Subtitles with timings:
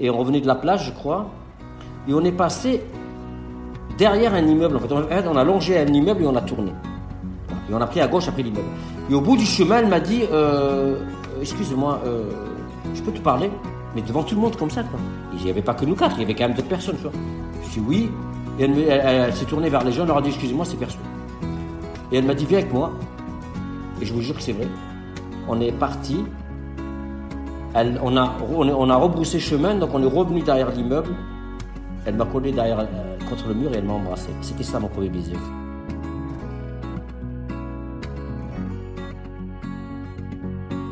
[0.00, 1.30] et on revenait de la plage, je crois,
[2.08, 2.82] et on est passé
[3.96, 4.76] derrière un immeuble.
[4.76, 4.92] En fait,
[5.28, 6.72] on a longé un immeuble et on a tourné.
[7.70, 8.68] Et on a pris à gauche après l'immeuble.
[9.10, 10.98] Et au bout du chemin, elle m'a dit euh,
[11.40, 12.30] Excuse-moi, euh,
[12.94, 13.50] je peux te parler
[13.94, 14.98] Mais devant tout le monde comme ça, quoi.
[15.34, 17.02] il n'y avait pas que nous quatre, il y avait quand même d'autres personnes, tu
[17.02, 17.12] vois.
[17.64, 18.10] Je dis oui.
[18.58, 20.98] Et elle, s'est tournée vers les gens, elle leur a dit Excusez-moi, c'est perso.
[22.12, 22.92] Et elle m'a dit Viens avec moi.
[24.00, 24.68] Et je vous jure que c'est vrai.
[25.48, 26.24] On est parti.
[27.74, 31.14] On, a, on, a rebroussé chemin, donc on est revenu derrière l'immeuble.
[32.06, 34.28] Elle m'a collé derrière, euh, contre le mur et elle m'a embrassé.
[34.42, 35.32] C'était ça mon premier baiser.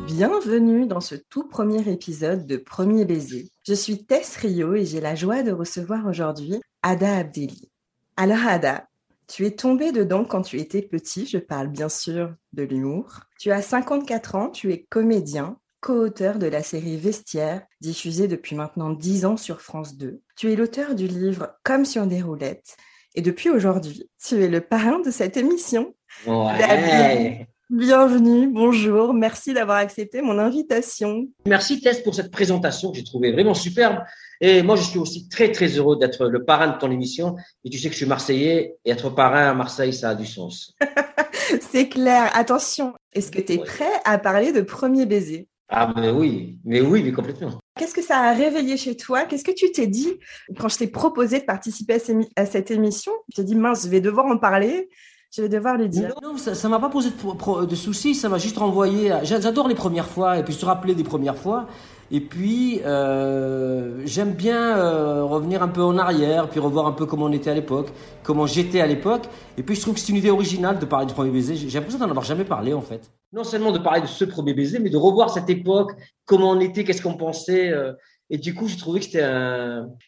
[0.07, 3.49] Bienvenue dans ce tout premier épisode de Premier baiser.
[3.65, 7.69] Je suis Tess Rio et j'ai la joie de recevoir aujourd'hui Ada Abdeli.
[8.17, 8.87] Alors Ada,
[9.27, 13.21] tu es tombée dedans quand tu étais petit, je parle bien sûr de l'humour.
[13.39, 18.91] Tu as 54 ans, tu es comédien, co-auteur de la série Vestiaire, diffusée depuis maintenant
[18.91, 20.21] 10 ans sur France 2.
[20.37, 22.77] Tu es l'auteur du livre Comme sur des roulettes.
[23.15, 25.93] Et depuis aujourd'hui, tu es le parrain de cette émission.
[26.25, 27.49] Ouais.
[27.69, 31.27] Bienvenue, bonjour, merci d'avoir accepté mon invitation.
[31.45, 33.97] Merci Tess pour cette présentation que j'ai trouvée vraiment superbe.
[34.39, 37.35] Et moi, je suis aussi très très heureux d'être le parrain de ton émission.
[37.65, 40.25] Et tu sais que je suis marseillais et être parrain à Marseille, ça a du
[40.25, 40.75] sens.
[41.71, 42.31] C'est clair.
[42.35, 45.49] Attention, est-ce que tu es prêt à parler de premier baiser?
[45.75, 47.49] Ah mais oui, mais oui, mais complètement.
[47.79, 49.23] Qu'est-ce que ça a réveillé chez toi?
[49.23, 50.19] Qu'est-ce que tu t'es dit
[50.59, 51.97] quand je t'ai proposé de participer
[52.35, 53.11] à, cette émission?
[53.31, 54.89] Tu t'es dit mince, je vais devoir en parler
[55.35, 56.13] je vais devoir lui dire.
[56.21, 59.11] Non, ça ne m'a pas posé de, soucis, ça m'a juste renvoyé.
[59.23, 61.65] J'adore les premières fois, et puis se rappeler des premières fois.
[62.11, 67.07] Et puis, euh, j'aime bien euh, revenir un peu en arrière, puis revoir un peu
[67.07, 67.87] comment on était à l'époque,
[68.21, 69.23] comment j'étais à l'époque.
[69.57, 71.55] Et puis, je trouve que c'est une idée originale de parler du premier baiser.
[71.55, 73.09] J'ai l'impression d'en avoir jamais parlé, en fait.
[73.33, 75.91] Non seulement de parler de ce premier baiser, mais de revoir cette époque,
[76.25, 77.69] comment on était, qu'est-ce qu'on pensait.
[77.69, 77.93] Euh.
[78.29, 79.23] et du coup, j'ai trouvé que c'était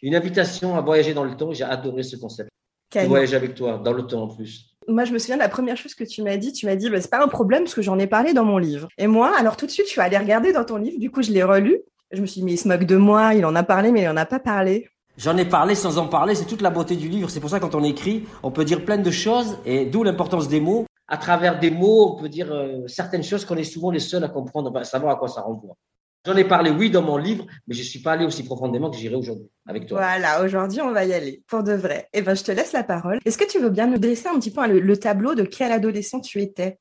[0.02, 1.52] une invitation à voyager dans le temps.
[1.52, 2.50] J'ai adoré ce concept.
[2.94, 5.50] De voyager avec toi, dans le temps en plus moi, je me souviens de la
[5.50, 6.53] première chose que tu m'as dit.
[6.53, 8.58] Tu m'as dit, bah, c'est pas un problème parce que j'en ai parlé dans mon
[8.58, 8.88] livre.
[8.97, 11.00] Et moi, alors tout de suite, je suis allée regarder dans ton livre.
[11.00, 11.80] Du coup, je l'ai relu.
[12.12, 13.34] Je me suis dit, mais il se moque de moi.
[13.34, 14.88] Il en a parlé, mais il en a pas parlé.
[15.18, 16.35] J'en ai parlé sans en parler.
[16.35, 17.30] C'est toute la beauté du livre.
[17.30, 20.47] C'est pour ça, quand on écrit, on peut dire plein de choses et d'où l'importance
[20.47, 20.85] des mots.
[21.07, 24.23] À travers des mots, on peut dire euh, certaines choses qu'on est souvent les seuls
[24.23, 25.77] à comprendre, à savoir à quoi ça renvoie.
[26.25, 28.89] J'en ai parlé, oui, dans mon livre, mais je ne suis pas allé aussi profondément
[28.89, 29.99] que j'irai aujourd'hui avec toi.
[29.99, 32.09] Voilà, aujourd'hui, on va y aller, pour de vrai.
[32.13, 33.19] Eh bien, je te laisse la parole.
[33.25, 36.19] Est-ce que tu veux bien nous dresser un petit peu le, tableau de quel adolescent
[36.19, 36.79] tu étais?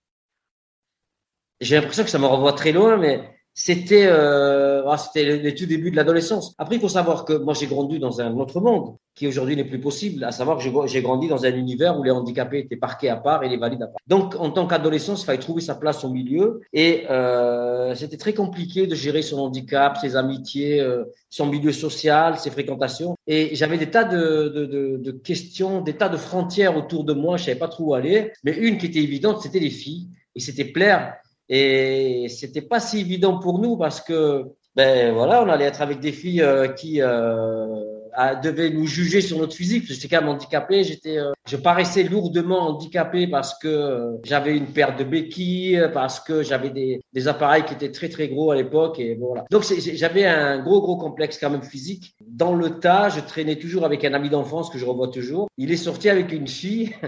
[1.60, 3.20] J'ai l'impression que ça me renvoie très loin, mais
[3.52, 6.54] c'était euh, ah, c'était les, tout débuts de l'adolescence.
[6.58, 9.64] Après, il faut savoir que moi, j'ai grandi dans un autre monde qui aujourd'hui n'est
[9.64, 13.08] plus possible, à savoir que j'ai grandi dans un univers où les handicapés étaient parqués
[13.08, 14.00] à part et les valides à part.
[14.08, 18.34] Donc, en tant qu'adolescent, il fallait trouver sa place au milieu et euh, c'était très
[18.34, 23.16] compliqué de gérer son handicap, ses amitiés, euh, son milieu social, ses fréquentations.
[23.28, 27.58] Et j'avais des tas de, questions, des tas de frontières autour de moi, je savais
[27.58, 28.32] pas trop où aller.
[28.42, 31.14] Mais une qui était évidente, c'était les filles et c'était plaire
[31.48, 36.00] et c'était pas si évident pour nous parce que, ben voilà, on allait être avec
[36.00, 39.84] des filles euh, qui euh, devaient nous juger sur notre physique.
[39.86, 40.84] J'étais quand même handicapé.
[40.84, 46.20] J'étais, euh, je paraissais lourdement handicapé parce que euh, j'avais une paire de béquilles, parce
[46.20, 49.44] que j'avais des, des appareils qui étaient très très gros à l'époque et voilà.
[49.50, 52.14] Donc j'avais un gros gros complexe quand même physique.
[52.26, 55.48] Dans le tas, je traînais toujours avec un ami d'enfance que je revois toujours.
[55.56, 56.94] Il est sorti avec une fille.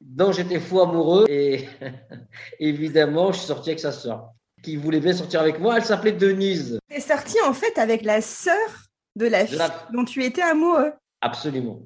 [0.00, 1.26] dont j'étais fou amoureux.
[1.28, 1.64] Et
[2.60, 4.30] évidemment, je suis sorti avec sa sœur,
[4.62, 5.76] qui voulait bien sortir avec moi.
[5.76, 6.78] Elle s'appelait Denise.
[6.90, 8.86] Tu es sorti en fait avec la sœur
[9.16, 9.58] de la fille
[9.92, 10.92] dont tu étais amoureux.
[11.20, 11.80] Absolument.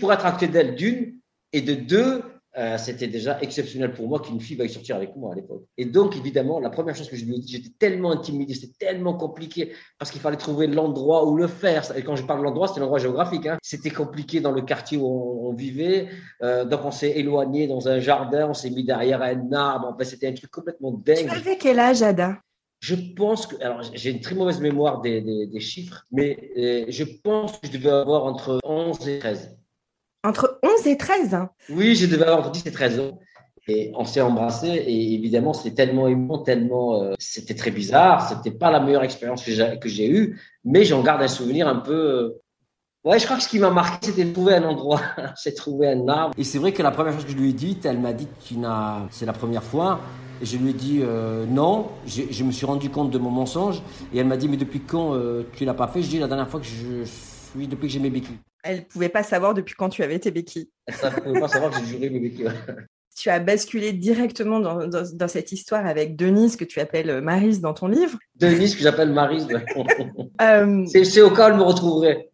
[0.00, 1.18] Pour être à d'elle, d'une,
[1.52, 2.22] et de deux,
[2.58, 5.64] euh, c'était déjà exceptionnel pour moi qu'une fille veuille sortir avec moi à l'époque.
[5.78, 8.86] Et donc, évidemment, la première chose que je lui ai dit, j'étais tellement intimidé, c'était
[8.86, 11.84] tellement compliqué parce qu'il fallait trouver l'endroit où le faire.
[11.96, 13.46] Et quand je parle de l'endroit, c'était l'endroit géographique.
[13.46, 13.56] Hein.
[13.62, 16.08] C'était compliqué dans le quartier où on, vivait.
[16.42, 19.88] Euh, donc, on s'est éloigné dans un jardin, on s'est mis derrière un arbre.
[19.94, 21.28] Enfin, c'était un truc complètement dingue.
[21.28, 22.38] Tu avais quel âge, Ada?
[22.80, 27.04] Je pense que, alors j'ai une très mauvaise mémoire des, des, chiffres, mais euh, je
[27.04, 29.56] pense que je devais avoir entre 11 et 13.
[30.24, 31.50] Entre 11 et 13 hein.
[31.68, 33.18] Oui, je devais avoir entre 10 et 13 ans.
[33.68, 38.50] Et on s'est embrassé et évidemment c'était tellement émouvant, tellement euh, c'était très bizarre, c'était
[38.50, 41.92] pas la meilleure expérience que j'ai eue, mais j'en garde un souvenir un peu.
[41.94, 42.42] Euh,
[43.04, 45.00] ouais, je crois que ce qui m'a marqué c'était de trouver un endroit,
[45.36, 46.34] c'est trouver un arbre.
[46.36, 48.26] Et c'est vrai que la première chose que je lui ai dite, elle m'a dit
[48.44, 50.00] tu n'as, c'est la première fois.
[50.40, 53.80] Et je lui ai dit euh, non, je me suis rendu compte de mon mensonge
[54.12, 55.16] et elle m'a dit mais depuis quand
[55.54, 56.02] tu l'as pas fait?
[56.02, 58.40] Je dis la dernière fois que je suis depuis que j'ai mes béquilles.
[58.62, 60.70] Elle ne pouvait pas savoir depuis quand tu avais tes béquilles.
[60.86, 62.50] Elle ne pouvait pas savoir que j'ai juré mes béquilles.
[63.14, 67.74] Tu as basculé directement dans, dans, cette histoire avec Denise, que tu appelles Marise dans
[67.74, 68.18] ton livre.
[68.36, 69.46] Denise, que j'appelle Marise.
[70.40, 70.86] euh...
[70.86, 72.30] C'est au cas où elle me retrouverait.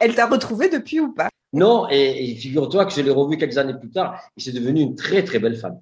[0.00, 1.28] Elle t'a retrouvé depuis ou pas?
[1.52, 4.96] Non, et, figure-toi que je l'ai revue quelques années plus tard et c'est devenu une
[4.96, 5.78] très très belle femme.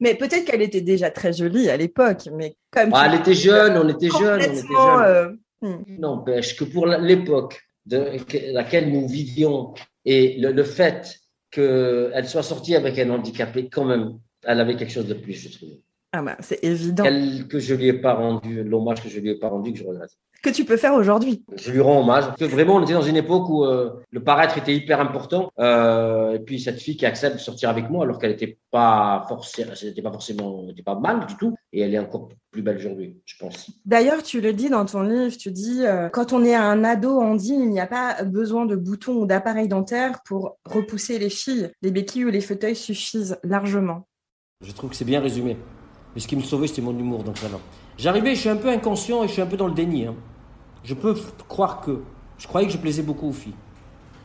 [0.00, 3.76] Mais peut-être qu'elle était déjà très jolie à l'époque, mais comme ah, elle était jeune,
[3.76, 5.02] on était jeune, on était jeune.
[5.02, 5.32] Euh...
[5.60, 5.82] Hmm.
[5.98, 11.18] N'empêche que pour l'époque de laquelle nous vivions et le, fait
[11.50, 15.56] qu'elle soit sortie avec un handicapé, quand même, elle avait quelque chose de plus, je
[15.56, 15.78] trouve.
[16.12, 17.04] Ah bah, c'est évident.
[17.48, 19.84] que je lui ai pas rendu, l'hommage que je lui ai pas rendu, que je
[19.84, 22.26] regrette que tu peux faire aujourd'hui Je lui rends hommage.
[22.26, 25.50] Parce que vraiment, on était dans une époque où euh, le paraître était hyper important.
[25.58, 29.24] Euh, et puis cette fille qui accepte de sortir avec moi alors qu'elle n'était pas
[29.28, 31.54] forcément, n'était pas forcément, n'était pas mal du tout.
[31.72, 33.70] Et elle est encore plus belle aujourd'hui, je pense.
[33.84, 37.20] D'ailleurs, tu le dis dans ton livre, tu dis euh, quand on est un ado
[37.36, 41.70] dit il n'y a pas besoin de boutons ou d'appareils dentaires pour repousser les filles.
[41.82, 44.06] Les béquilles ou les fauteuils suffisent largement.
[44.60, 45.56] Je trouve que c'est bien résumé.
[46.14, 47.24] Mais ce qui me sauvait, c'était mon humour.
[47.24, 47.58] Donc voilà.
[47.96, 50.06] J'arrivais, je suis un peu inconscient et je suis un peu dans le déni.
[50.06, 50.14] Hein
[50.84, 51.14] je peux
[51.48, 52.00] croire que.
[52.38, 53.54] Je croyais que je plaisais beaucoup aux filles.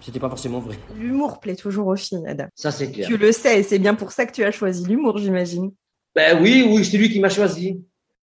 [0.01, 0.75] C'était pas forcément vrai.
[0.97, 2.47] L'humour plaît toujours aux filles, Adam.
[2.55, 3.07] Ça, c'est clair.
[3.07, 5.71] Tu le sais, c'est bien pour ça que tu as choisi l'humour, j'imagine.
[6.15, 7.83] Ben oui, oui, c'est lui qui m'a choisi.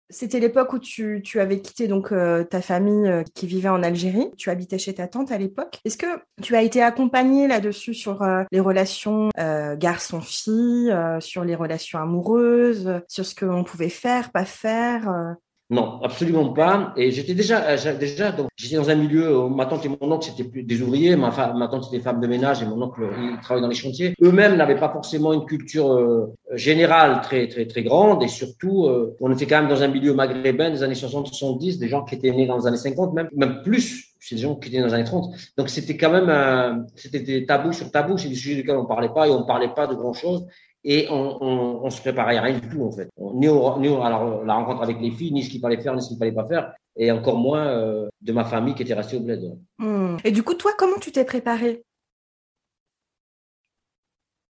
[0.10, 3.82] C'était l'époque où tu, tu, avais quitté donc euh, ta famille euh, qui vivait en
[3.82, 4.30] Algérie.
[4.38, 5.80] Tu habitais chez ta tante à l'époque.
[5.84, 6.06] Est-ce que
[6.44, 13.26] tu as été accompagné là-dessus sur euh, les relations garçon-fille, sur les relations amoureuses, sur
[13.26, 15.36] ce qu'on pouvait faire, pas faire
[15.72, 16.94] non, absolument pas.
[16.96, 19.36] Et j'étais déjà, euh, déjà, donc j'étais dans un milieu.
[19.36, 21.16] Où ma tante et mon oncle c'était des ouvriers.
[21.16, 24.14] Ma, ma tante était femme de ménage et mon oncle il travaillait dans les chantiers.
[24.22, 29.16] Eux-mêmes n'avaient pas forcément une culture euh, générale très très très grande et surtout euh,
[29.20, 32.32] on était quand même dans un milieu maghrébin des années 60-70, des gens qui étaient
[32.32, 34.14] nés dans les années 50, même même plus.
[34.20, 35.34] C'est des gens qui étaient dans les années 30.
[35.58, 38.20] Donc c'était quand même c'était des tabous sur tabous.
[38.20, 40.46] C'est des sujets duquel on parlait pas et on parlait pas de grand chose
[40.88, 43.10] et on, on, on, se préparait à rien du tout en fait.
[43.18, 46.02] Ni, au, ni alors, la rencontre avec les filles, ni ce qu'il fallait faire, ni
[46.02, 49.18] ce qu'il fallait pas faire, et encore moins euh, de ma famille qui était restée
[49.18, 49.58] au bled.
[49.80, 50.18] Hmm.
[50.24, 51.84] Et du coup, toi, comment tu t'es préparé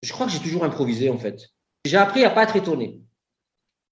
[0.02, 1.40] Je crois que j'ai toujours improvisé en fait.
[1.84, 3.00] J'ai appris à pas être étonné,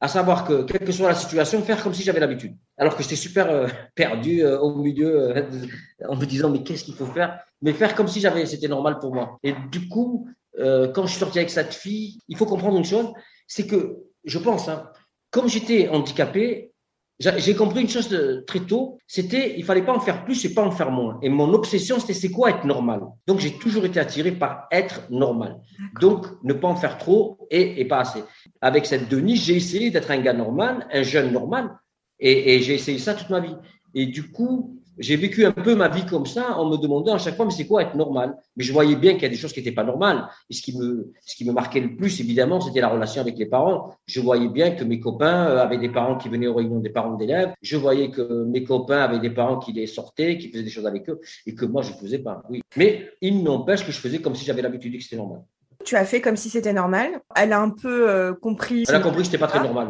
[0.00, 2.56] à savoir que quelle que soit la situation, faire comme si j'avais l'habitude.
[2.76, 5.32] Alors que j'étais super euh, perdu euh, au milieu
[6.08, 7.44] en me disant mais qu'est-ce qu'il faut faire?
[7.62, 9.38] Mais faire comme si j'avais, c'était normal pour moi.
[9.44, 10.28] Et du coup,
[10.58, 13.12] euh, quand je suis sorti avec cette fille, il faut comprendre une chose,
[13.46, 14.88] c'est que, je pense, hein,
[15.30, 16.72] comme j'étais handicapé,
[17.20, 20.52] j'ai compris une chose de, très tôt, c'était il fallait pas en faire plus et
[20.52, 21.18] pas en faire moins.
[21.22, 23.02] Et mon obsession, c'était c'est quoi être normal?
[23.26, 25.60] Donc j'ai toujours été attiré par être normal.
[26.00, 28.24] Donc ne pas en faire trop et, et pas assez.
[28.60, 31.70] Avec cette Denise, j'ai essayé d'être un gars normal, un jeune normal,
[32.18, 33.56] et, et j'ai essayé ça toute ma vie.
[33.94, 37.18] Et du coup, j'ai vécu un peu ma vie comme ça en me demandant à
[37.18, 38.36] chaque fois, mais c'est quoi être normal?
[38.56, 40.28] Mais je voyais bien qu'il y a des choses qui n'étaient pas normales.
[40.50, 43.36] Et ce qui me, ce qui me marquait le plus, évidemment, c'était la relation avec
[43.38, 43.96] les parents.
[44.06, 46.90] Je voyais bien que mes copains euh, avaient des parents qui venaient aux réunions des
[46.90, 47.52] parents d'élèves.
[47.62, 50.86] Je voyais que mes copains avaient des parents qui les sortaient, qui faisaient des choses
[50.86, 52.42] avec eux, et que moi, je ne faisais pas.
[52.48, 52.62] Oui.
[52.76, 55.42] Mais il n'empêche que je faisais comme si j'avais l'habitude que c'était normal.
[55.84, 57.20] Tu as fait comme si c'était normal.
[57.36, 58.84] Elle a un peu euh, compris.
[58.88, 59.88] Elle a compris que c'était pas très normal.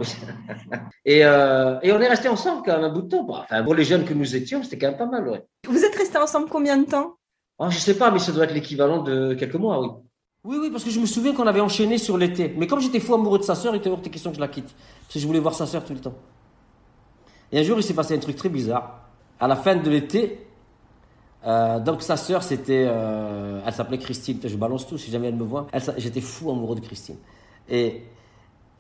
[1.05, 3.27] et, euh, et on est resté ensemble quand même un bout de temps.
[3.29, 5.29] Enfin, pour les jeunes que nous étions, c'était quand même pas mal.
[5.29, 5.45] Ouais.
[5.69, 7.17] Vous êtes restés ensemble combien de temps?
[7.59, 9.89] Oh, Je sais pas, mais ça doit être l'équivalent de quelques mois, oui.
[10.45, 12.53] Oui, oui, parce que je me souviens qu'on avait enchaîné sur l'été.
[12.59, 14.41] Mais comme j'étais fou amoureux de sa sœur, il était hors de question que je
[14.41, 14.75] la quitte.
[15.03, 16.15] Parce que je voulais voir sa sœur tout le temps.
[17.51, 19.09] Et un jour, il s'est passé un truc très bizarre.
[19.41, 20.47] À la fin de l'été,
[21.47, 24.39] euh, donc sa sœur, c'était, euh, elle s'appelait Christine.
[24.43, 25.67] Je balance tout si jamais elle me voit.
[25.99, 27.17] J'étais fou amoureux de Christine.
[27.69, 28.03] Et,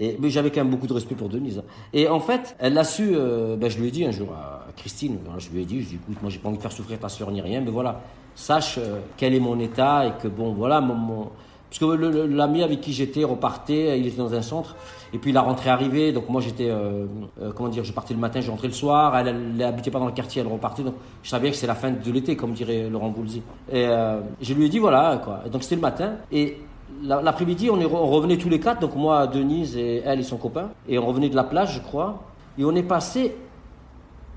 [0.00, 1.58] mais j'avais quand même beaucoup de respect pour Denise.
[1.58, 1.64] Hein.
[1.92, 3.12] Et en fait, elle l'a su.
[3.14, 5.18] Euh, ben, je lui ai dit un jour à Christine.
[5.38, 7.08] Je lui ai dit, je lui écoute, moi j'ai pas envie de faire souffrir ta
[7.08, 8.00] sœur ni rien, mais voilà,
[8.34, 8.78] sache
[9.16, 11.30] quel est mon état et que bon, voilà, mon
[11.74, 14.76] parce que l'ami avec qui j'étais repartait, il était dans un centre.
[15.12, 17.06] Et puis la rentrée arrivait, donc moi j'étais, euh,
[17.42, 19.16] euh, comment dire, je partais le matin, je rentrais le soir.
[19.18, 20.84] Elle, n'habitait pas dans le quartier, elle repartait.
[20.84, 23.42] Donc je savais que c'est la fin de l'été, comme dirait Laurent Boulzy.
[23.72, 25.40] Et euh, je lui ai dit voilà quoi.
[25.50, 26.12] Donc c'était le matin.
[26.30, 26.58] Et
[27.02, 27.76] l'après-midi, on,
[28.06, 30.70] revenait tous les quatre, donc moi, Denise et elle et son copain.
[30.88, 32.22] Et on revenait de la plage, je crois.
[32.56, 33.34] Et on est passé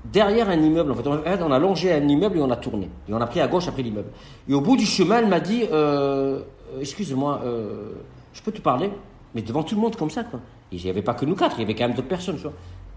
[0.04, 0.90] derrière un immeuble.
[0.90, 2.88] En fait, on a longé un immeuble et on a tourné.
[3.08, 4.10] Et on a pris à gauche après l'immeuble.
[4.48, 5.62] Et au bout du chemin, elle m'a dit.
[5.72, 6.40] Euh,
[6.80, 7.92] excuse-moi, euh,
[8.32, 8.90] je peux te parler
[9.34, 10.40] Mais devant tout le monde comme ça, quoi.
[10.72, 12.38] il n'y avait pas que nous quatre, il y avait quand même d'autres personnes,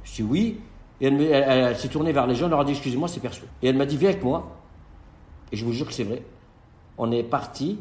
[0.04, 0.60] Je dis oui.
[1.00, 3.44] Et elle, s'est tournée vers les gens, elle leur a dit excusez-moi, c'est perso.
[3.62, 4.52] Et elle m'a dit viens avec moi.
[5.52, 6.24] Et je vous jure que c'est vrai.
[6.98, 7.80] On est parti.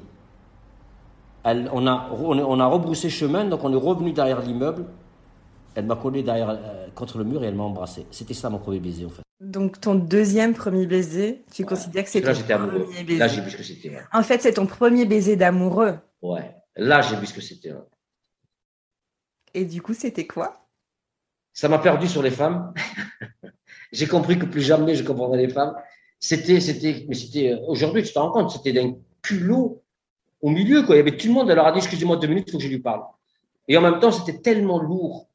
[1.45, 4.87] on, a, on, a rebroussé chemin, donc on est revenu derrière l'immeuble.
[5.75, 8.07] Elle m'a collé derrière, euh, contre le mur et elle m'a embrassé.
[8.11, 9.23] C'était ça mon premier baiser en fait.
[9.41, 13.19] Donc ton deuxième premier baiser, tu considères que c'est ton premier baiser?
[13.19, 13.93] Là, j'ai vu ce que c'était.
[14.13, 15.99] En fait, c'est ton premier baiser d'amoureux.
[16.21, 16.55] Ouais.
[16.77, 17.73] Là, j'ai vu ce que c'était.
[19.55, 20.69] Et du coup, c'était quoi?
[21.55, 22.73] Ça m'a perdu sur les femmes.
[23.93, 25.75] J'ai compris que plus jamais je comprendrais les femmes.
[26.21, 29.83] C'était, c'était, mais c'était, aujourd'hui, tu te rends compte, c'était d'un culot
[30.43, 30.95] au milieu, quoi.
[30.95, 32.59] Il y avait tout le monde, elle leur a dit, excusez-moi deux minutes, il faut
[32.59, 33.03] que je lui parle.
[33.67, 35.29] Et en même temps, c'était tellement lourd,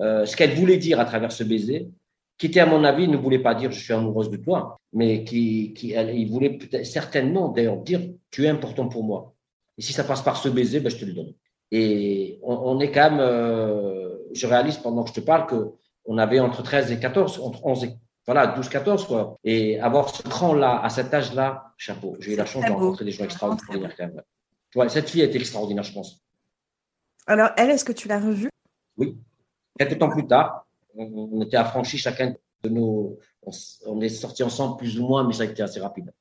[0.00, 1.88] euh, ce qu'elle voulait dire à travers ce baiser,
[2.38, 5.24] qui était, à mon avis, ne voulait pas dire je suis amoureuse de toi, mais
[5.24, 9.34] qui, qui elle, il voulait certainement d'ailleurs dire tu es important pour moi.
[9.76, 11.34] Et si ça passe par ce baiser, ben, je te le donne.
[11.70, 15.72] Et on, on est quand même, euh, je réalise pendant que je te parle que
[16.06, 17.90] on avait entre 13 et 14, entre 11 et
[18.28, 19.38] voilà, 12, 14, quoi.
[19.42, 22.14] Et avoir ce cran-là, à cet âge-là, chapeau.
[22.20, 24.22] J'ai eu la chance de rencontrer des gens extraordinaires, quand même.
[24.74, 26.22] Ouais, cette fille est extraordinaire, je pense.
[27.26, 28.50] Alors, elle, est-ce que tu l'as revue?
[28.98, 29.16] Oui.
[29.78, 30.66] Quelques temps plus tard,
[30.96, 33.18] on était affranchis chacun de nos.
[33.86, 36.12] On est sortis ensemble plus ou moins, mais ça a été assez rapide.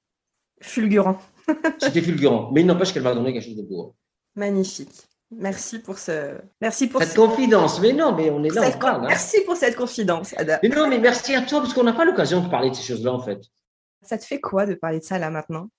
[0.61, 1.17] Fulgurant.
[1.79, 2.51] C'était fulgurant.
[2.51, 3.95] Mais il n'empêche qu'elle m'a donné quelque chose de beau.
[4.35, 5.07] Magnifique.
[5.29, 6.37] Merci pour ce.
[6.61, 7.81] Merci pour cette confidence.
[7.81, 8.75] Mais non, mais on est là, cette...
[8.75, 9.03] on parle.
[9.03, 9.09] Hein.
[9.09, 10.59] Merci pour cette confidence, Ada.
[10.63, 12.83] Mais non, mais merci à toi parce qu'on n'a pas l'occasion de parler de ces
[12.83, 13.41] choses-là en fait.
[14.03, 15.69] Ça te fait quoi de parler de ça là maintenant?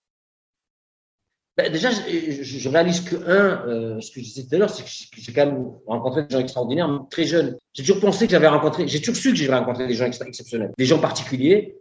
[1.59, 4.85] Ben, Déjà, je, réalise que un, euh, ce que je disais tout à l'heure, c'est
[4.85, 7.57] que j'ai quand même rencontré des gens extraordinaires, très jeunes.
[7.75, 10.73] J'ai toujours pensé que j'avais rencontré, j'ai toujours su que j'avais rencontré des gens exceptionnels,
[10.79, 11.77] des gens particuliers.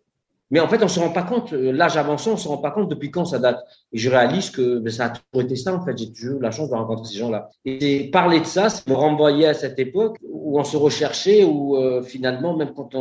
[0.50, 2.72] Mais en fait, on se rend pas compte, euh, l'âge avançant, on se rend pas
[2.72, 3.60] compte depuis quand ça date.
[3.92, 5.96] Et je réalise que ben, ça a toujours été ça, en fait.
[5.98, 7.50] J'ai toujours eu la chance de rencontrer ces gens-là.
[7.66, 11.76] Et parler de ça, ça me renvoyait à cette époque où on se recherchait, où
[11.76, 12.96] euh, finalement, même quand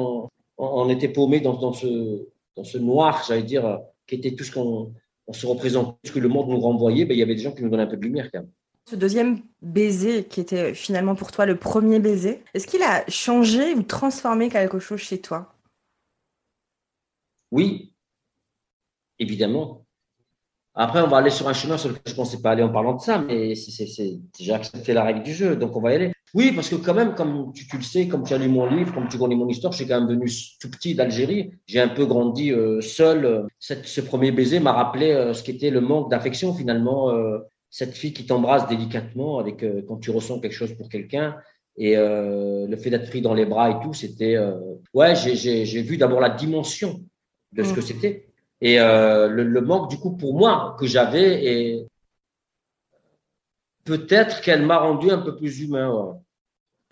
[0.59, 4.93] on, était paumé dans, ce, dans ce noir, j'allais dire, qui était tout ce qu'on
[5.27, 7.53] on se représentait, ce que le monde nous renvoyait, ben, il y avait des gens
[7.53, 8.51] qui nous donnaient un peu de lumière quand même.
[8.89, 13.75] Ce deuxième baiser, qui était finalement pour toi le premier baiser, est-ce qu'il a changé
[13.75, 15.53] ou transformé quelque chose chez toi?
[17.51, 17.93] Oui,
[19.19, 19.85] évidemment.
[20.75, 22.71] Après, on va aller sur un chemin sur lequel je ne pensais pas aller en
[22.71, 25.95] parlant de ça, mais c'est déjà accepté la règle du jeu, donc on va y
[25.97, 26.13] aller.
[26.35, 28.67] Oui, parce que quand même, comme tu, tu, le sais, comme tu as lu mon
[28.67, 30.31] livre, comme tu connais mon histoire, je suis quand même venu
[30.61, 31.51] tout petit d'Algérie.
[31.67, 33.47] J'ai un peu grandi euh, seul.
[33.61, 37.11] Cette, ce premier baiser m'a rappelé euh, ce qu'était le manque d'affection finalement.
[37.11, 37.39] Euh,
[37.71, 41.37] cette fille qui t'embrasse délicatement avec quand tu ressens quelque chose pour quelqu'un.
[41.77, 44.39] Et le fait d'être pris dans les bras et tout, c'était...
[44.95, 47.01] ouais, j'ai vu d'abord la dimension
[47.53, 47.83] de ce que mm.
[47.83, 48.29] c'était.
[48.63, 51.87] Et le, le, manque, du coup, pour moi, que j'avais, et
[53.87, 55.91] peut-être qu'elle m'a rendu un peu plus humain.
[55.91, 56.13] Ouais.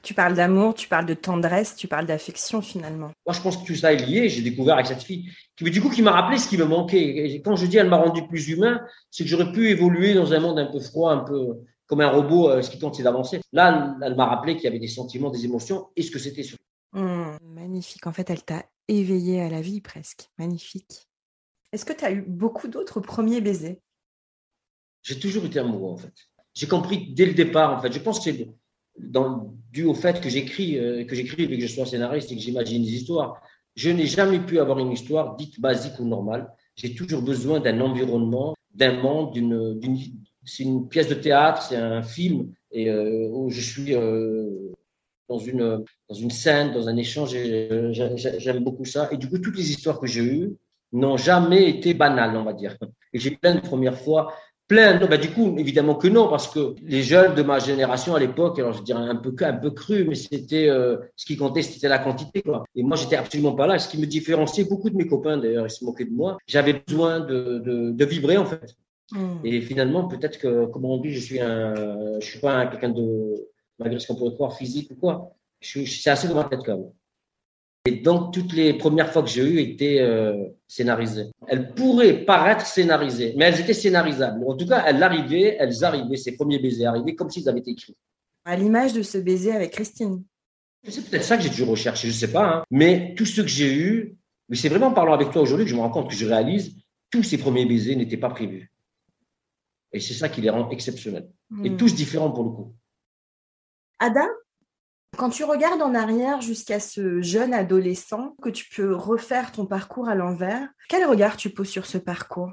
[0.02, 3.10] Tu parles d'amour, tu parles de tendresse, tu parles d'affection finalement.
[3.26, 4.28] Moi, je pense que tout ça est lié.
[4.28, 7.34] J'ai découvert avec cette fille, qui, du coup, qui m'a rappelé ce qui me manquait.
[7.34, 10.32] Et quand je dis elle m'a rendu plus humain, c'est que j'aurais pu évoluer dans
[10.32, 12.50] un monde un peu froid, un peu comme un robot.
[12.50, 13.40] Euh, ce qui compte, c'est d'avancer.
[13.52, 16.42] Là, elle, m'a rappelé qu'il y avait des sentiments, des émotions, et ce que c'était.
[16.42, 16.58] Sur...
[16.92, 18.06] Mmh, magnifique.
[18.06, 20.28] En fait, elle t'a éveillé à la vie presque.
[20.38, 21.08] Magnifique.
[21.72, 23.80] Est-ce que tu as eu beaucoup d'autres premiers baisers?
[25.02, 26.14] J'ai toujours été amoureux en fait.
[26.54, 27.92] J'ai compris dès le départ en fait.
[27.92, 28.48] Je pense que c'est
[29.72, 32.40] dû au fait que j'écris, euh, que j'écris et que je sois scénariste et que
[32.40, 33.42] j'imagine des histoires.
[33.74, 36.48] Je n'ai jamais pu avoir une histoire dite basique ou normale.
[36.76, 39.80] J'ai toujours besoin d'un environnement, d'un monde, d'une,
[40.44, 44.72] c'est une pièce de théâtre, c'est un film et euh, où je suis euh,
[45.28, 47.34] dans une, dans une scène, dans un échange.
[47.34, 49.08] J'aime beaucoup ça.
[49.10, 50.56] Et du coup, toutes les histoires que j'ai eues
[50.92, 52.76] n'ont jamais été banales, on va dire.
[53.12, 54.32] Et j'ai plein de premières fois,
[54.68, 54.98] plein.
[54.98, 58.20] Non, bah, du coup, évidemment que non, parce que les jeunes de ma génération à
[58.20, 61.62] l'époque, alors je dirais un peu, un peu cru, mais c'était euh, ce qui comptait,
[61.62, 62.42] c'était la quantité.
[62.42, 62.64] Quoi.
[62.74, 63.78] Et moi, j'étais absolument pas là.
[63.78, 66.38] Ce qui me différenciait beaucoup de mes copains, d'ailleurs, ils se moquaient de moi.
[66.46, 68.76] J'avais besoin de, de, de, vibrer, en fait.
[69.12, 69.34] Mmh.
[69.44, 73.34] Et finalement, peut-être que, comme on dit, je suis un, je suis pas quelqu'un de
[73.78, 75.32] malgré ce qu'on pourrait croire physique ou quoi.
[75.60, 76.90] C'est assez dans ma tête quand même.
[77.86, 81.26] Et donc, toutes les premières fois que j'ai eu étaient euh, scénarisées.
[81.46, 84.42] Elles pourraient paraître scénarisées, mais elles étaient scénarisables.
[84.48, 87.72] En tout cas, elles arrivaient, elles arrivaient, ces premiers baisers arrivaient comme s'ils avaient été
[87.72, 87.94] écrits.
[88.46, 90.22] À l'image de ce baiser avec Christine.
[90.88, 92.46] C'est peut-être ça que j'ai dû rechercher, je sais pas.
[92.46, 92.64] Hein.
[92.70, 94.16] Mais tous ceux que j'ai eus,
[94.48, 96.26] mais c'est vraiment en parlant avec toi aujourd'hui que je me rends compte que je
[96.26, 96.74] réalise,
[97.10, 98.72] tous ces premiers baisers n'étaient pas prévus.
[99.92, 101.30] Et c'est ça qui les rend exceptionnels.
[101.62, 101.76] Et hmm.
[101.76, 102.74] tous différents pour le coup.
[103.98, 104.26] Ada,
[105.16, 110.08] quand tu regardes en arrière jusqu'à ce jeune adolescent, que tu peux refaire ton parcours
[110.08, 112.52] à l'envers, quel regard tu poses sur ce parcours,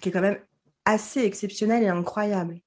[0.00, 0.40] qui est quand même
[0.84, 2.60] assez exceptionnel et incroyable?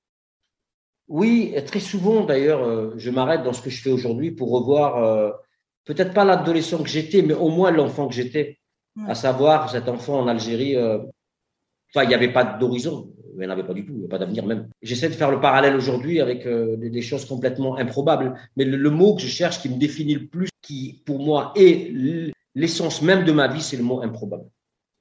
[1.08, 5.04] Oui, très souvent d'ailleurs, euh, je m'arrête dans ce que je fais aujourd'hui pour revoir
[5.04, 5.32] euh,
[5.86, 8.60] peut-être pas l'adolescent que j'étais, mais au moins l'enfant que j'étais,
[9.08, 10.76] à savoir cet enfant en Algérie.
[10.76, 11.00] Euh,
[11.90, 14.06] enfin, il n'y avait pas d'horizon il n'y en avait pas du tout, il n'y
[14.06, 14.70] a pas d'avenir même.
[14.82, 19.16] J'essaie de faire le parallèle aujourd'hui avec euh, des, choses complètement improbables, mais le, mot
[19.16, 21.92] que je cherche qui me définit le plus, qui pour moi est
[22.56, 24.46] l'essence même de ma vie, c'est le mot improbable.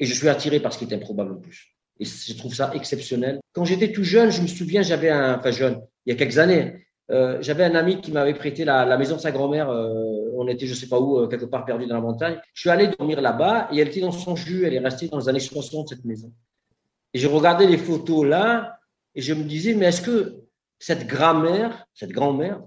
[0.00, 1.76] Et je suis attiré par ce qui est improbable le plus.
[2.00, 3.38] Et je trouve ça exceptionnel.
[3.53, 6.81] Quand j'étais tout jeune, je me souviens, j'avais un, jeune, il y a quelques années,
[7.11, 9.69] Euh, j'avais un ami qui m'avait prêté la, maison de sa grand-mère.
[9.69, 12.37] Euh, on était, je sais pas où, quelque part perdu dans la montagne.
[12.55, 14.64] Je suis allé dormir là-bas et elle était dans son jus.
[14.64, 16.33] Elle est restée dans les années 60, cette maison.
[17.14, 18.78] Et je regardais les photos là
[19.14, 20.42] et je me disais, mais est-ce que
[20.78, 22.61] cette grand-mère, cette grand-mère,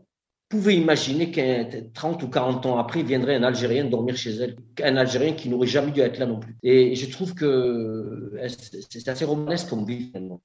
[0.49, 4.95] pouvait imaginer qu'un 30 ou 40 ans après, viendrait un Algérien dormir chez elle, un
[4.95, 6.55] Algérien qui n'aurait jamais dû être là non plus.
[6.63, 8.31] Et je trouve que
[8.89, 10.41] c'est assez romanesque comme vie finalement.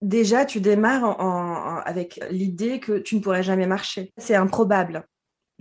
[0.00, 4.12] Déjà, tu démarres en, avec l'idée que tu ne pourrais jamais marcher.
[4.18, 5.06] C'est improbable.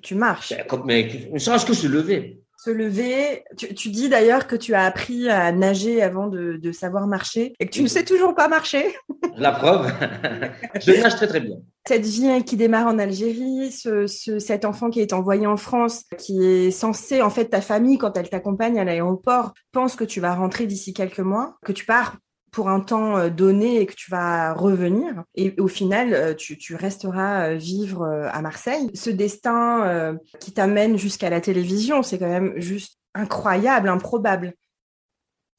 [0.01, 0.49] Tu marches.
[0.49, 2.40] Ben, mais ne serait-ce que se lever.
[2.63, 3.43] Se lever.
[3.57, 7.65] Tu, dis d'ailleurs que tu as appris à nager avant de, de savoir marcher et
[7.65, 8.95] que tu ne sais toujours pas marcher.
[9.35, 9.91] La preuve,
[10.79, 11.57] je nage très très bien.
[11.87, 16.43] Cette vie qui démarre en Algérie, ce, cet enfant qui est envoyé en France, qui
[16.43, 20.35] est censé, en fait, ta famille, quand elle t'accompagne à l'aéroport, pense que tu vas
[20.35, 22.17] rentrer d'ici quelques mois, que tu pars
[22.51, 25.23] pour un temps euh, donné et que tu vas revenir.
[25.35, 28.89] Et au final, euh, tu, tu resteras euh, vivre à Marseille.
[28.93, 34.53] Ce destin qui t'amène jusqu'à la télévision, c'est quand même juste incroyable, improbable.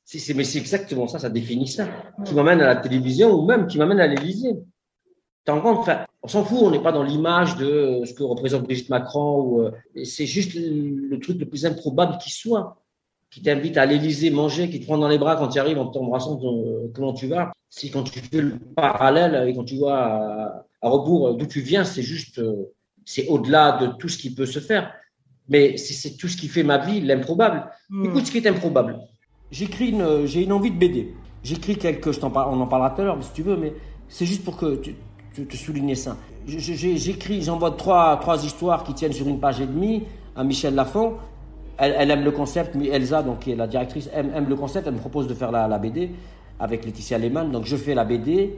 [0.04, 1.88] C'est, mais c'est exactement ça, ça définit ça.
[2.24, 4.56] Qui m'amène à la télévision ou même qui m'amène à l'Élysée.
[5.48, 9.40] Enfin, on s'en fout, on n'est pas dans l'image de ce que représente Brigitte Macron.
[9.40, 9.70] Ou,
[10.04, 12.81] c'est juste le truc le plus improbable qui soit
[13.32, 15.86] qui t'invite à l'Élysée manger, qui te prend dans les bras quand tu arrives en
[15.86, 16.38] t'embrassant
[16.94, 17.52] comment tu vas.
[17.70, 21.84] Si quand tu fais le parallèle et quand tu vois à, rebours d'où tu viens,
[21.84, 22.70] c'est juste, euh,
[23.06, 24.92] c'est au-delà de tout ce qui peut se faire.
[25.48, 27.70] Mais c'est tout ce qui fait ma vie, l'improbable.
[27.88, 28.04] Hmm.
[28.04, 28.98] Écoute ce qui est improbable.
[29.50, 31.14] J'écris une, j'ai une envie de BD.
[31.42, 33.72] J'écris quelques, je t'en parle, on en parlera tout à l'heure, si tu veux, mais
[34.08, 34.94] c'est juste pour que tu,
[35.34, 36.18] tu te souligner ça.
[36.46, 40.02] J'écris, j'envoie trois, trois histoires qui tiennent sur une page et demie
[40.36, 41.14] à Michel Lafont
[41.78, 44.86] elle, aime le concept, mais Elsa, donc, qui est la directrice, aime, le concept.
[44.86, 46.10] Elle me propose de faire la, BD
[46.58, 47.50] avec Laetitia Lehmann.
[47.50, 48.54] Donc, je fais la BD.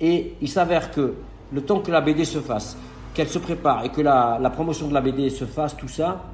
[0.00, 1.14] Et il s'avère que
[1.52, 2.76] le temps que la BD se fasse,
[3.14, 6.24] qu'elle se prépare et que la, promotion de la BD se fasse, tout ça,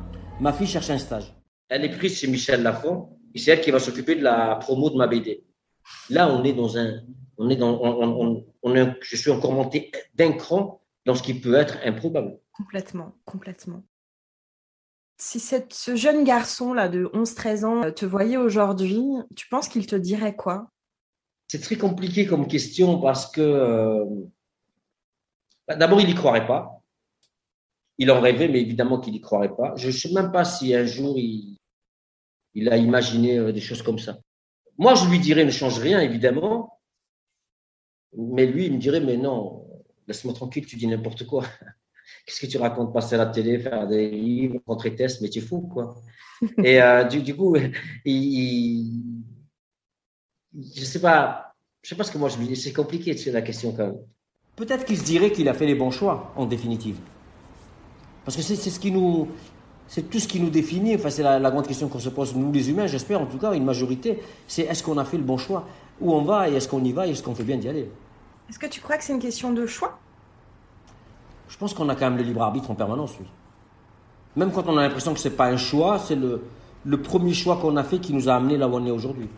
[0.41, 1.33] ma fille cherche un stage.
[1.69, 4.91] Elle est prise chez Michel Lafont et c'est elle qui va s'occuper de la promo
[4.91, 5.45] de ma BD.
[6.11, 7.01] Là, on est dans un,
[7.39, 11.55] on est dans, on, on, je suis encore monté d'un cran dans ce qui peut
[11.55, 12.39] être improbable.
[12.53, 13.83] Complètement, complètement.
[15.17, 19.01] Si ce jeune garçon-là de 11-13 ans euh, te voyait aujourd'hui,
[19.37, 20.69] tu penses qu'il te dirait quoi?
[21.47, 24.05] C'est très compliqué comme question parce que euh,
[25.69, 26.83] bah, d'abord, il n'y croirait pas.
[27.99, 29.75] Il en rêvait, mais évidemment qu'il n'y croirait pas.
[29.77, 31.59] Je ne sais même pas si un jour il,
[32.69, 34.19] a imaginé euh, des choses comme ça.
[34.79, 36.81] Moi, je lui dirais ne change rien, évidemment.
[38.17, 39.65] Mais lui, il me dirait, mais non,
[40.09, 41.45] laisse-moi tranquille, tu dis n'importe quoi.
[42.25, 42.93] Qu'est-ce que tu racontes?
[42.93, 45.95] Passer à la télé, faire des livres, rencontrer tests, mais tu es fou, quoi.
[46.65, 47.57] Et euh, du, coup,
[48.05, 49.03] il,
[50.55, 52.57] je sais pas, je sais pas ce que moi je dis.
[52.57, 53.99] C'est compliqué, c'est la question quand même.
[54.57, 56.97] Peut-être qu'il se dirait qu'il a fait les bons choix, en définitive.
[58.25, 59.29] Parce que c'est ce qui nous,
[59.87, 60.95] c'est tout ce qui nous définit.
[60.95, 62.87] Enfin, c'est la, la, grande question qu'on se pose nous les humains.
[62.87, 64.21] J'espère en tout cas une majorité.
[64.47, 65.69] C'est est-ce qu'on a fait le bon choix?
[66.01, 66.49] Où on va?
[66.49, 67.07] Et est-ce qu'on y va?
[67.07, 67.91] Et est-ce qu'on fait bien d'y aller?
[68.49, 69.99] Est-ce que tu crois que c'est une question de choix?
[71.55, 73.27] Je pense qu'on a quand même le libre arbitre en permanence, oui.
[74.35, 76.43] Même quand on a l'impression que ce n'est pas un choix, c'est le,
[76.85, 79.29] le premier choix qu'on a fait qui nous a amené là où on est aujourd'hui.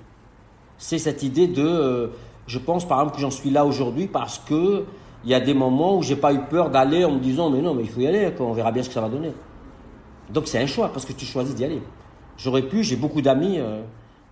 [0.79, 2.07] C'est cette idée de, euh,
[2.46, 4.87] je pense par exemple que j'en suis là aujourd'hui parce que
[5.24, 7.61] il y a des moments où j'ai pas eu peur d'aller en me disant mais
[7.61, 9.35] non mais il faut y aller, on verra bien ce que ça va donner.
[10.33, 11.83] Donc c'est un choix parce que tu choisis d'y aller.
[12.38, 13.83] J'aurais pu, j'ai beaucoup d'amis euh,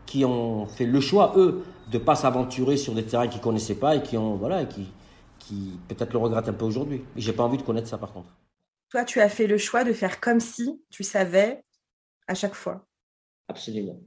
[0.06, 3.96] qui ont fait le choix eux de pas s'aventurer sur des terrains qu'ils connaissaient pas
[3.96, 4.86] et qui ont voilà et qui
[5.46, 7.04] qui peut-être le regrette un peu aujourd'hui.
[7.14, 8.28] Mais j'ai pas envie de connaître ça par contre.
[8.90, 11.64] Toi, tu as fait le choix de faire comme si tu savais
[12.26, 12.86] à chaque fois.
[13.48, 14.00] Absolument.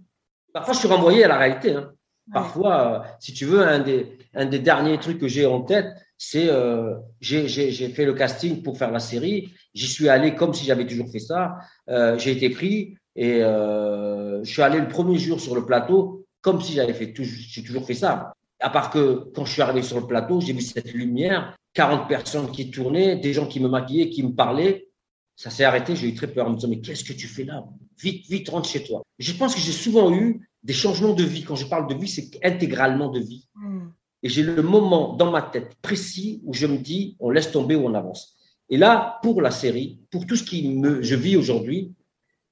[0.53, 1.73] Parfois, je suis renvoyé à la réalité.
[1.73, 1.93] Hein.
[2.33, 5.87] Parfois, euh, si tu veux, un des, un des derniers trucs que j'ai en tête,
[6.17, 9.53] c'est euh, j'ai fait le casting pour faire la série.
[9.73, 11.57] J'y suis allé comme si j'avais toujours fait ça.
[11.89, 16.25] Euh, j'ai été pris et euh, je suis allé le premier jour sur le plateau
[16.41, 18.33] comme si j'avais fait j'ai toujours fait ça.
[18.59, 22.07] À part que quand je suis arrivé sur le plateau, j'ai vu cette lumière, 40
[22.07, 24.87] personnes qui tournaient, des gens qui me maquillaient, qui me parlaient.
[25.35, 27.43] Ça s'est arrêté, j'ai eu très peur en me disant, mais qu'est-ce que tu fais
[27.43, 27.63] là?
[28.01, 29.03] Vite, vite, rentre chez toi.
[29.19, 31.43] Je pense que j'ai souvent eu des changements de vie.
[31.43, 33.47] Quand je parle de vie, c'est intégralement de vie.
[33.53, 33.89] Hmm.
[34.23, 37.75] Et j'ai le moment dans ma tête précis où je me dis, on laisse tomber
[37.75, 38.35] ou on avance.
[38.69, 41.93] Et là, pour la série, pour tout ce qui me, je vis aujourd'hui,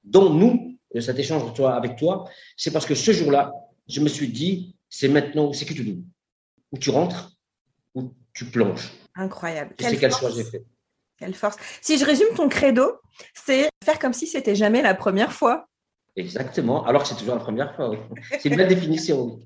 [0.04, 3.52] dont nous, cet échange avec toi, c'est parce que ce jour-là,
[3.88, 6.04] je me suis dit, c'est maintenant, c'est que tu dis.
[6.72, 7.32] Ou tu rentres,
[7.94, 8.92] ou tu plonges.
[9.14, 9.74] Incroyable.
[9.78, 10.64] C'est quel choix j'ai fait.
[11.18, 11.56] Quelle force.
[11.80, 12.92] Si je résume ton credo,
[13.32, 15.66] c'est faire comme si c'était jamais la première fois.
[16.14, 17.92] Exactement, alors que c'est toujours la première fois.
[18.30, 19.40] C'est une belle définition.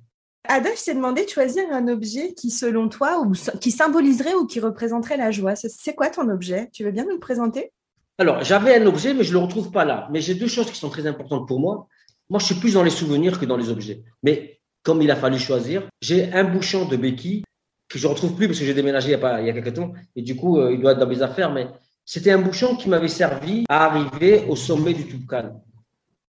[0.48, 4.46] Ada, je t'ai demandé de choisir un objet qui, selon toi, ou qui symboliserait ou
[4.46, 5.54] qui représenterait la joie.
[5.54, 6.70] C'est quoi ton objet?
[6.72, 7.72] Tu veux bien nous le présenter?
[8.18, 10.08] Alors, j'avais un objet, mais je ne le retrouve pas là.
[10.10, 11.88] Mais j'ai deux choses qui sont très importantes pour moi.
[12.30, 14.02] Moi, je suis plus dans les souvenirs que dans les objets.
[14.22, 17.44] Mais comme il a fallu choisir, j'ai un bouchon de béquille
[17.90, 19.52] que je retrouve plus parce que j'ai déménagé il y a pas il y a
[19.52, 21.66] quelques temps et du coup euh, il doit être dans mes affaires mais
[22.04, 25.54] c'était un bouchon qui m'avait servi à arriver au sommet du Toubkal.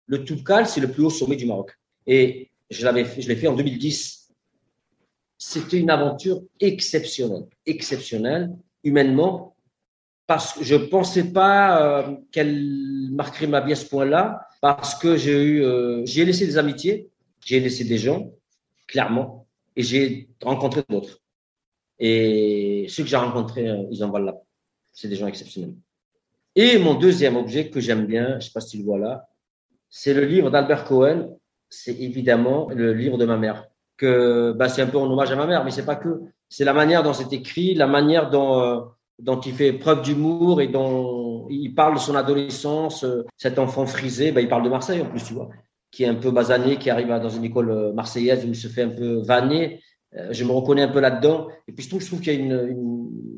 [0.06, 4.28] Le Toubkal c'est le plus haut sommet du Maroc et je l'ai fait en 2010.
[5.36, 8.50] C'était une aventure exceptionnelle, exceptionnelle
[8.84, 9.56] humainement
[10.26, 15.16] parce que je pensais pas euh, qu'elle marquerait ma vie à ce point-là parce que
[15.16, 17.08] j'ai eu euh, j'ai laissé des amitiés,
[17.44, 18.30] j'ai laissé des gens
[18.88, 19.46] clairement
[19.76, 21.20] et j'ai rencontré d'autres.
[22.00, 24.34] Et ceux que j'ai rencontrés, euh, ils en valent là.
[24.92, 25.74] C'est des gens exceptionnels.
[26.56, 28.98] Et mon deuxième objet que j'aime bien, je ne sais pas si tu le vois
[28.98, 29.28] là,
[29.88, 31.38] c'est le livre d'Albert Cohen.
[31.70, 33.68] C'est évidemment le livre de ma mère.
[33.96, 36.20] Que bah, c'est un peu en hommage à ma mère, mais c'est pas que.
[36.48, 38.80] C'est la manière dont c'est écrit, la manière dont, euh,
[39.18, 43.04] dont il fait preuve d'humour et dont il parle de son adolescence.
[43.04, 45.50] Euh, cet enfant frisé, bah, il parle de Marseille en plus, tu vois,
[45.98, 48.82] qui est un peu basané, qui arrive dans une école marseillaise où il se fait
[48.82, 49.80] un peu vanner
[50.16, 51.48] euh, je me reconnais un peu là-dedans.
[51.66, 53.34] Et puis je trouve, je trouve qu'il y a une,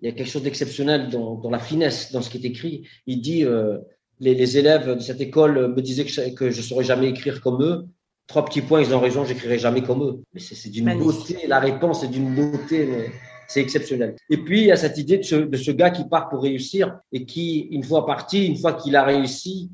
[0.00, 2.86] il y a quelque chose d'exceptionnel dans, dans, la finesse, dans ce qui est écrit.
[3.06, 3.78] Il dit, euh,
[4.20, 7.40] les, les, élèves de cette école me disaient que je, que je saurais jamais écrire
[7.40, 7.86] comme eux.
[8.26, 10.22] Trois petits points, ils ont raison, j'écrirai jamais comme eux.
[10.34, 13.10] Mais c'est d'une beauté, la réponse est d'une beauté, mais
[13.48, 14.16] c'est exceptionnel.
[14.30, 16.42] Et puis, il y a cette idée de ce, de ce gars qui part pour
[16.42, 19.70] réussir et qui, une fois parti, une fois qu'il a réussi,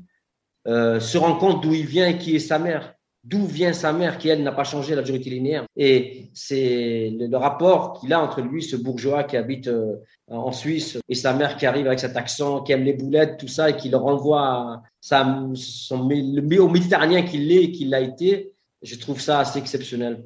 [0.67, 3.93] euh, se rend compte d'où il vient et qui est sa mère d'où vient sa
[3.93, 5.65] mère qui, elle, n'a pas changé la dureté linéaire.
[5.75, 9.95] Et c'est le, rapport qu'il a entre lui, ce bourgeois qui habite euh,
[10.27, 13.47] en Suisse, et sa mère qui arrive avec cet accent, qui aime les boulettes, tout
[13.47, 17.93] ça, et qui le renvoie à sa, son, le, au méditerranéen qu'il est et qu'il
[17.93, 18.53] a été.
[18.81, 20.23] Je trouve ça assez exceptionnel.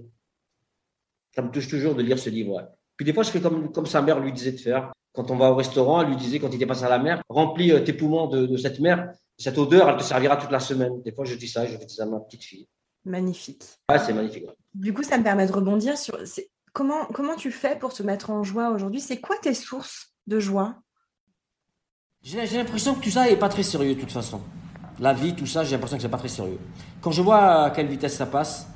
[1.36, 2.68] Ça me touche toujours de lire ce livre.
[2.96, 4.92] Puis des fois, je fais comme, comme sa mère lui disait de faire.
[5.18, 7.24] Quand on va au restaurant, elle lui disait, quand il était passé à la mer,
[7.28, 9.14] remplis euh, tes poumons de, de cette mer.
[9.40, 11.02] Cette odeur, elle te servira toute la semaine.
[11.02, 12.68] Des fois, je dis ça, je dis ça à ma petite fille.
[13.04, 13.64] Magnifique.
[13.88, 14.46] Ah, c'est magnifique.
[14.76, 16.20] Du coup, ça me permet de rebondir sur
[16.72, 19.02] comment, comment tu fais pour te mettre en joie aujourd'hui?
[19.02, 20.76] C'est quoi tes sources de joie?
[22.22, 24.40] J'ai l'impression que tout ça n'est pas très sérieux de toute façon.
[25.00, 26.60] La vie, tout ça, j'ai l'impression que c'est pas très sérieux.
[27.02, 28.68] Quand je vois à quelle vitesse ça passe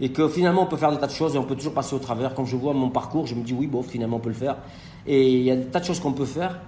[0.00, 1.94] et que finalement on peut faire des tas de choses et on peut toujours passer
[1.94, 4.30] au travers, quand je vois mon parcours, je me dis oui, bon, finalement on peut
[4.30, 4.56] le faire.
[5.06, 6.58] Et il y a des tas de choses qu'on peut faire.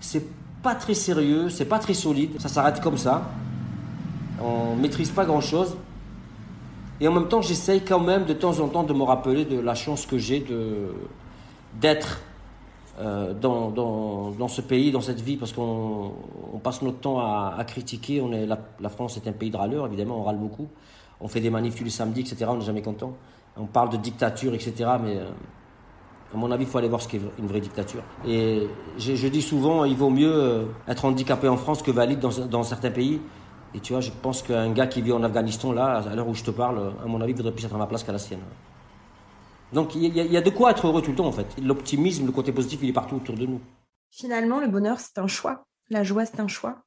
[0.00, 0.26] C'est
[0.62, 3.30] pas très sérieux, c'est pas très solide, ça s'arrête comme ça.
[4.42, 5.76] On maîtrise pas grand chose.
[7.00, 9.58] Et en même temps, j'essaye quand même de temps en temps de me rappeler de
[9.58, 10.44] la chance que j'ai
[11.80, 12.20] d'être
[12.98, 16.12] euh, dans, dans, dans, ce pays, dans cette vie, parce qu'on
[16.52, 18.20] on passe notre temps à, à critiquer.
[18.20, 20.68] On est, la, la, France est un pays de râleurs, évidemment, on râle beaucoup.
[21.20, 22.46] On fait des manifs tous les samedis, etc.
[22.48, 23.14] On n'est jamais content.
[23.56, 24.72] On parle de dictature, etc.
[25.02, 25.30] Mais euh,
[26.32, 28.02] à mon avis, il faut aller voir ce qu'est une vraie dictature.
[28.26, 32.20] Et je, je dis souvent, il vaut mieux euh, être handicapé en France que valide
[32.20, 33.20] dans, dans certains pays.
[33.74, 36.34] Et tu vois, je pense qu'un gars qui vit en Afghanistan, là, à l'heure où
[36.34, 38.40] je te parle, à mon avis, voudrait plus être à ma place qu'à la sienne.
[39.72, 41.46] Donc il y, a de quoi être heureux tout le temps, en fait.
[41.62, 43.60] L'optimisme, le côté positif, il est partout autour de nous.
[44.10, 45.66] Finalement, le bonheur, c'est un choix.
[45.90, 46.82] La joie, c'est un choix.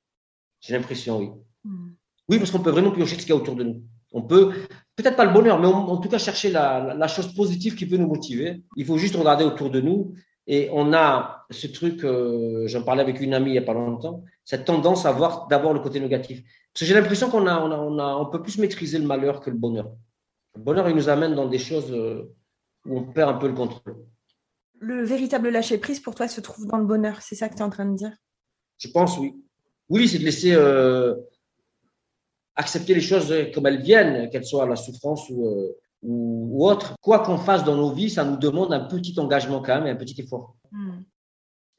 [0.60, 1.32] J'ai l'impression, oui.
[1.64, 1.92] Hmm.
[2.30, 3.84] Oui, parce qu'on peut vraiment piocher ce qu'il y a autour de nous.
[4.12, 4.52] On peut,
[4.96, 7.98] peut-être pas le bonheur, mais en tout cas chercher la, la, chose positive qui peut
[7.98, 8.62] nous motiver.
[8.76, 10.14] Il faut juste regarder autour de nous
[10.48, 13.74] et on a ce truc, euh, j'en parlais avec une amie il n'y a pas
[13.74, 16.42] longtemps, cette tendance à voir d'abord le côté négatif.
[16.74, 19.06] Parce que j'ai l'impression qu'on a, on a, on a, on peut plus maîtriser le
[19.06, 19.92] malheur que le bonheur.
[20.56, 22.34] Le bonheur, il nous amène dans des choses euh,
[22.86, 24.06] où on perd un peu le contrôle.
[24.80, 27.60] Le véritable lâcher prise pour toi se trouve dans le bonheur, c'est ça que tu
[27.60, 28.12] es en train de dire?
[28.78, 29.36] Je pense, oui.
[29.90, 31.16] Oui, c'est de laisser euh,
[32.62, 36.96] accepter les choses comme elles viennent, qu'elles soient la souffrance ou, euh, ou, autre.
[37.02, 39.90] Quoi qu'on fasse dans nos vies, ça nous demande un petit engagement quand même et
[39.92, 40.56] un petit effort.
[40.72, 41.02] Hmm.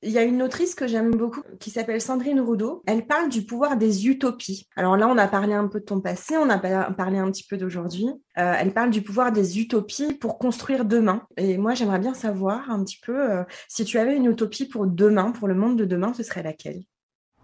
[0.04, 2.82] Il y a une autrice que j'aime beaucoup qui s'appelle Sandrine Roudot.
[2.88, 4.66] Elle parle du pouvoir des utopies.
[4.74, 7.44] Alors là, on a parlé un peu de ton passé, on a parlé un petit
[7.48, 8.08] peu d'aujourd'hui.
[8.36, 11.22] Euh, elle parle du pouvoir des utopies pour construire demain.
[11.36, 14.88] Et moi, j'aimerais bien savoir un petit peu euh, si tu avais une utopie pour
[14.88, 16.82] demain, pour le monde de demain, ce serait laquelle?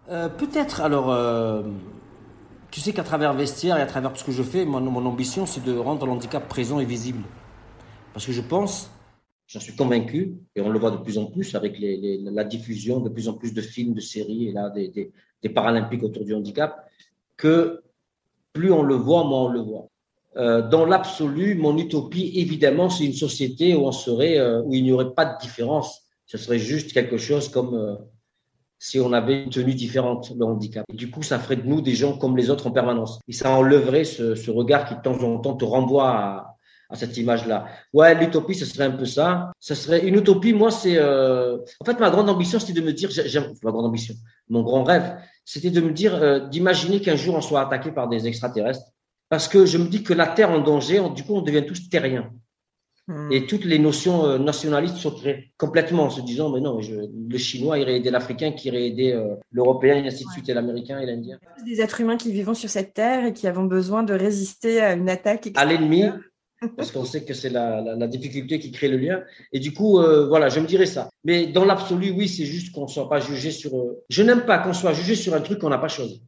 [0.09, 0.81] Euh, Peut-être.
[0.81, 1.13] Alors,
[2.71, 5.05] tu sais qu'à travers Vestiaire et à travers tout ce que je fais, mon, mon
[5.05, 7.23] ambition, c'est de rendre l'handicap présent et visible.
[8.13, 8.89] Parce que je pense
[9.49, 13.09] J'en suis convaincu, et on le voit de plus en plus avec la diffusion de
[13.09, 16.35] plus en plus de films, de séries, et là, des, des, des, Paralympiques autour du
[16.35, 16.87] handicap,
[17.35, 17.81] que
[18.53, 19.87] plus on le voit, moins on le voit.
[20.37, 24.83] Euh, dans l'absolu, mon utopie, évidemment, c'est une société où on serait, euh, où il
[24.83, 26.03] n'y aurait pas de différence.
[26.27, 27.95] Ce serait juste quelque chose comme euh,
[28.79, 30.85] si on avait une tenue différente, le handicap.
[30.91, 33.19] Et du coup, ça ferait de nous des gens comme les autres en permanence.
[33.27, 36.55] Et ça enlèverait ce, regard qui, de temps en temps, te renvoie
[36.89, 37.67] à, cette image-là.
[37.93, 39.51] Ouais, l'utopie, ce serait un peu ça.
[39.59, 40.53] Ce serait une utopie.
[40.53, 41.57] Moi, c'est euh...
[41.81, 44.15] en fait ma grande ambition, c'était de me dire, j'aime ma grande ambition,
[44.49, 48.09] mon grand rêve, c'était de me dire, euh, d'imaginer qu'un jour on soit attaqué par
[48.09, 48.85] des extraterrestres,
[49.29, 51.89] parce que je me dis que la Terre en danger, du coup, on devient tous
[51.89, 52.31] terriens.
[53.09, 53.31] Hmm.
[53.31, 57.37] Et toutes les notions euh, nationalistes sauteraient complètement en se disant, mais non, je, le
[57.39, 60.99] Chinois irait aider l'Africain, qui irait aider euh, l'Européen, et ainsi de suite, et l'Américain
[60.99, 61.39] et l'Indien.
[61.65, 64.93] Des êtres humains qui vivent sur cette terre et qui avons besoin de résister à
[64.93, 65.49] une attaque.
[65.55, 66.03] À l'ennemi,
[66.77, 69.23] parce qu'on sait que c'est la, la, la, difficulté qui crée le lien.
[69.53, 71.09] Et du coup, euh, voilà, je me dirais ça.
[71.23, 73.75] Mais dans l'absolu, oui, c'est juste qu'on ne soit pas jugé sur.
[73.75, 74.03] Euh...
[74.09, 76.21] Je n'aime pas qu'on soit jugé sur un truc qu'on n'a pas choisi.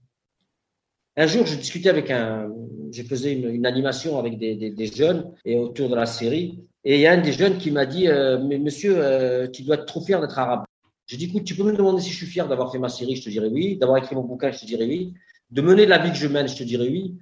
[1.15, 2.49] Un jour, je discutais avec un.
[2.91, 6.63] J'ai faisais une, animation avec des, jeunes et autour de la série.
[6.83, 9.63] Et il y a un des jeunes qui m'a dit euh, Mais monsieur, euh, tu
[9.63, 10.63] dois être trop fier d'être arabe.
[11.07, 13.15] J'ai dit Écoute, tu peux me demander si je suis fier d'avoir fait ma série
[13.15, 13.77] Je te dirais oui.
[13.77, 15.13] D'avoir écrit mon bouquin Je te dirais oui.
[15.49, 17.15] De mener la vie que je mène Je te dirais oui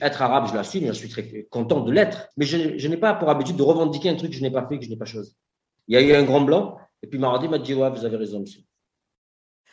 [0.00, 3.14] être arabe, je l'assume, je suis très content de l'être, mais je, je n'ai pas
[3.14, 5.04] pour habitude de revendiquer un truc que je n'ai pas fait, que je n'ai pas
[5.04, 5.36] choisi.
[5.88, 8.16] Il y a eu un grand blanc, et puis Maradi m'a dit Ouais, vous avez
[8.16, 8.62] raison, monsieur.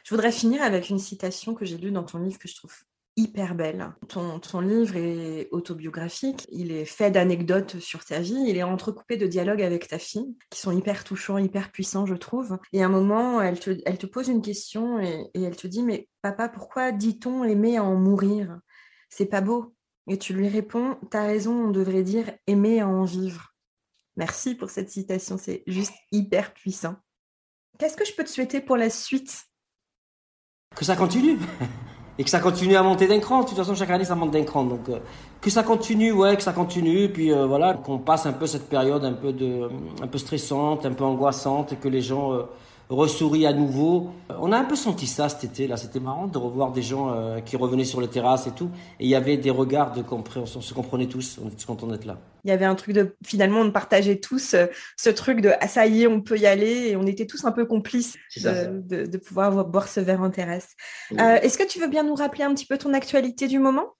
[0.03, 2.75] Je voudrais finir avec une citation que j'ai lue dans ton livre que je trouve
[3.15, 3.93] hyper belle.
[4.07, 9.27] Ton, livre est autobiographique, il est fait d'anecdotes sur ta vie, il est entrecoupé de
[9.27, 12.57] dialogues avec ta fille, qui sont hyper touchants, hyper puissants, je trouve.
[12.71, 15.67] Et à un moment, elle te, elle te pose une question et, et elle te
[15.67, 18.59] dit Mais papa, pourquoi dit-on aimer à en mourir?
[19.09, 19.75] C'est pas beau.
[20.07, 23.53] Et tu lui réponds, t'as raison, on devrait dire aimer à en vivre.
[24.15, 26.95] Merci pour cette citation, c'est juste hyper puissant.
[27.79, 29.45] Qu'est-ce que je peux te souhaiter pour la suite?
[30.75, 31.37] Que ça continue?
[32.17, 33.41] et que ça continue à monter d'un cran.
[33.41, 34.63] De toute façon, chaque année, ça monte d'un cran.
[34.63, 34.97] Donc, euh,
[35.41, 37.09] que ça continue, ouais, que ça continue.
[37.09, 39.69] Puis euh, voilà, qu'on passe un peu cette période un peu de,
[40.01, 42.43] un peu stressante, un peu angoissante, et que les gens euh,
[42.93, 44.11] ressourit à nouveau.
[44.29, 45.77] On a un peu senti ça cet été, là.
[45.77, 48.69] C'était marrant de revoir des gens euh, qui revenaient sur les terrasses et tout.
[48.99, 50.59] Et il y avait des regards de compréhension.
[50.59, 51.39] On se comprenait tous.
[51.43, 52.17] On était tous contents d'être là.
[52.45, 55.67] Il y avait un truc de, finalement, on partageait tous euh, ce truc de, ah,
[55.67, 56.89] ça y est, on peut y aller.
[56.89, 60.29] Et on était tous un peu complices de, de, de, pouvoir boire ce verre en
[60.29, 60.69] terrasse.
[61.11, 61.17] Oui.
[61.19, 63.93] Euh, Est-ce que tu veux bien nous rappeler un petit peu ton actualité du moment?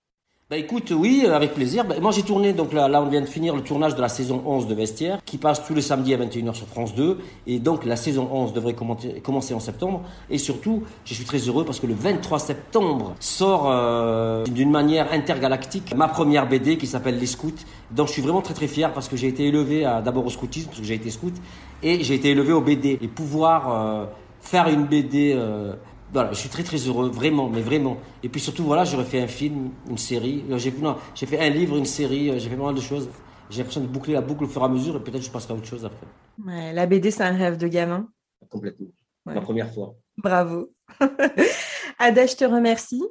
[0.54, 1.84] Bah écoute, oui, avec plaisir.
[1.84, 4.08] Bah, moi j'ai tourné, donc là, là on vient de finir le tournage de la
[4.08, 7.18] saison 11 de Vestiaire, qui passe tous les samedis à 21h sur France 2.
[7.48, 10.04] Et donc la saison 11 devrait commencer en septembre.
[10.30, 15.12] Et surtout, je suis très heureux parce que le 23 septembre sort euh, d'une manière
[15.12, 17.66] intergalactique ma première BD qui s'appelle Les Scouts.
[17.90, 20.68] Donc je suis vraiment très très fier parce que j'ai été élevé d'abord au scoutisme,
[20.68, 21.34] parce que j'ai été scout,
[21.82, 23.00] et j'ai été élevé au BD.
[23.02, 24.06] Et pouvoir euh,
[24.40, 25.34] faire une BD...
[25.36, 25.74] Euh,
[26.14, 27.98] voilà, je suis très très heureux, vraiment, mais vraiment.
[28.22, 30.44] Et puis surtout, voilà, j'aurais fait un film, une série.
[30.58, 33.10] J'ai non, j'ai fait un livre, une série, j'ai fait pas mal de choses.
[33.50, 35.54] J'ai l'impression de boucler la boucle au fur et à mesure et peut-être je passerai
[35.54, 36.08] à autre chose après.
[36.46, 38.08] Ouais, la BD, c'est un rêve de gamin.
[38.50, 38.88] Complètement.
[39.26, 39.34] Ouais.
[39.34, 39.96] Ma première fois.
[40.18, 40.72] Bravo.
[42.00, 43.04] Ada, je te remercie.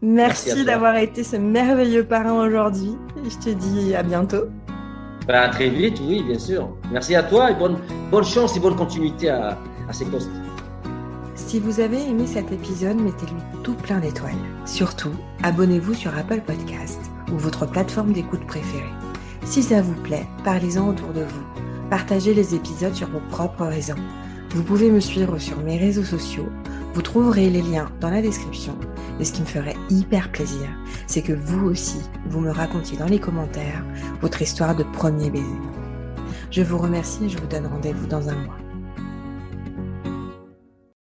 [0.00, 2.96] Merci, Merci d'avoir été ce merveilleux parrain aujourd'hui.
[3.24, 4.44] Je te dis à bientôt.
[5.26, 6.74] Ben, à très vite, oui, bien sûr.
[6.92, 7.78] Merci à toi et bonne,
[8.10, 9.58] bonne chance et bonne continuité à,
[9.88, 10.30] à ces postes.
[11.38, 14.34] Si vous avez aimé cet épisode, mettez-lui tout plein d'étoiles.
[14.66, 17.00] Surtout, abonnez-vous sur Apple Podcast
[17.32, 18.92] ou votre plateforme d'écoute préférée.
[19.46, 21.62] Si ça vous plaît, parlez-en autour de vous.
[21.88, 23.94] Partagez les épisodes sur vos propres réseaux.
[24.50, 26.48] Vous pouvez me suivre sur mes réseaux sociaux.
[26.92, 28.76] Vous trouverez les liens dans la description.
[29.18, 30.68] Et ce qui me ferait hyper plaisir,
[31.06, 33.84] c'est que vous aussi, vous me racontiez dans les commentaires
[34.20, 35.46] votre histoire de premier baiser.
[36.50, 38.58] Je vous remercie et je vous donne rendez-vous dans un mois.